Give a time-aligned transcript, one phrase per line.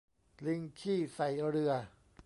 [0.45, 1.71] ลิงขี้ใส่เรือ